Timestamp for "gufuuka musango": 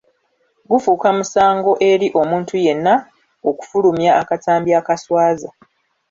0.69-1.71